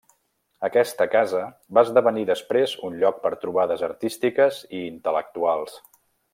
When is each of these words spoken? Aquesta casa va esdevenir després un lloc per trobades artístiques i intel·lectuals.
Aquesta 0.67 1.05
casa 1.15 1.41
va 1.77 1.83
esdevenir 1.87 2.23
després 2.31 2.75
un 2.89 2.97
lloc 3.03 3.21
per 3.27 3.33
trobades 3.45 3.85
artístiques 3.91 4.59
i 4.79 4.85
intel·lectuals. 4.89 5.81